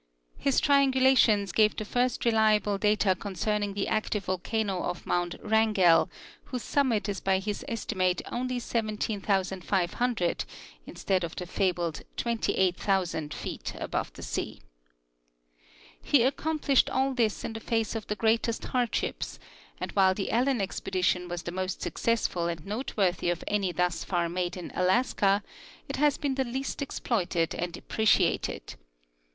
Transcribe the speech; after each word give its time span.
His 0.39 0.59
triangulations 0.59 1.53
gave 1.53 1.75
the 1.75 1.85
first 1.85 2.23
reliahle 2.23 2.79
data 2.79 3.13
concerning 3.13 3.75
the 3.75 3.87
active 3.87 4.25
volcano 4.25 4.81
of 4.81 5.05
mount 5.05 5.35
Wrangell, 5.43 6.09
whose 6.45 6.63
summit 6.63 7.07
is 7.07 7.19
by 7.19 7.37
his 7.37 7.63
estimate 7.67 8.23
onl}^ 8.25 8.59
17,500 8.59 10.45
instead 10.87 11.23
of 11.23 11.35
the 11.35 11.45
fabled 11.45 12.01
28,000 12.17 13.31
feet 13.31 13.75
al)ove 13.77 14.11
the 14.13 14.23
sea. 14.23 14.61
He 16.01 16.23
accomplished 16.23 16.89
all 16.89 17.13
this 17.13 17.43
in 17.43 17.53
the 17.53 17.59
face 17.59 17.93
of 17.95 18.07
the 18.07 18.15
greatest 18.15 18.63
hardships; 18.65 19.37
and 19.79 19.91
while 19.91 20.15
the 20.15 20.31
Allen 20.31 20.61
expedition 20.61 21.27
was 21.29 21.43
the 21.43 21.51
most 21.51 21.79
successful 21.79 22.47
and 22.47 22.65
noteworthy 22.65 23.29
of 23.29 23.43
any 23.47 23.71
thus 23.71 24.03
far 24.03 24.27
made 24.27 24.57
in 24.57 24.71
Alaska, 24.73 25.43
it 25.87 25.97
has 25.97 26.17
been 26.17 26.33
the 26.33 26.43
least 26.43 26.81
exploited 26.81 27.53
and 27.53 27.77
appreciated. 27.77 28.73